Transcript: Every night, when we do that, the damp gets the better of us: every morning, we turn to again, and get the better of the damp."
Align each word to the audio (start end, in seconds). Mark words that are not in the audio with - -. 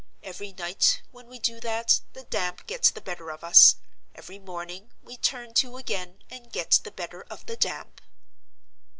Every 0.23 0.51
night, 0.51 1.03
when 1.11 1.27
we 1.27 1.37
do 1.37 1.59
that, 1.59 2.01
the 2.13 2.23
damp 2.23 2.65
gets 2.65 2.89
the 2.89 3.01
better 3.01 3.29
of 3.29 3.43
us: 3.43 3.75
every 4.15 4.39
morning, 4.39 4.89
we 5.03 5.15
turn 5.15 5.53
to 5.61 5.77
again, 5.77 6.23
and 6.27 6.51
get 6.51 6.79
the 6.83 6.89
better 6.89 7.21
of 7.29 7.45
the 7.45 7.55
damp." 7.55 8.01